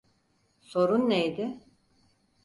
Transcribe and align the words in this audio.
Sorun 0.61 1.09
neydi? 1.09 1.59